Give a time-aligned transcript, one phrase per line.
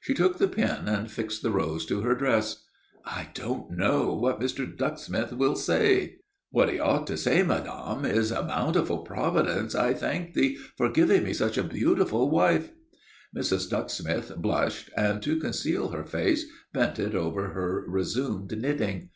[0.00, 2.62] She took the pin and fixed the rose to her dress.
[3.04, 4.64] "I don't know what Mr.
[4.64, 6.18] Ducksmith will say."
[6.52, 11.32] "What he ought to say, madame, is 'Bountiful Providence, I thank Thee for giving me
[11.32, 12.70] such a beautiful wife.'"
[13.36, 13.68] Mrs.
[13.70, 19.08] Ducksmith blushed and, to conceal her face, bent it over her resumed knitting.